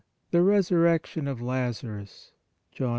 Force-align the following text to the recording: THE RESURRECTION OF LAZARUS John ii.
THE 0.31 0.41
RESURRECTION 0.41 1.27
OF 1.27 1.43
LAZARUS 1.43 2.31
John 2.73 2.87
ii. 2.87 2.89